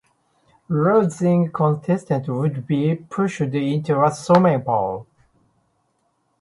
Losing 0.67 1.51
contestants 1.51 2.27
would 2.27 2.65
be 2.65 2.95
pushed 2.95 3.39
into 3.41 4.03
a 4.03 4.09
swimming 4.09 4.61
pool. 4.63 5.05